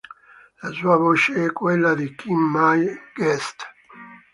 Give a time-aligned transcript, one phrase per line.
[0.63, 3.67] La sua voce è quella di Kim Mai Guest.